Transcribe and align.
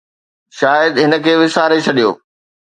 شايد 0.57 0.93
هن 1.03 1.13
کي 1.23 1.33
وساري 1.41 1.79
ڇڏيو 1.85 2.09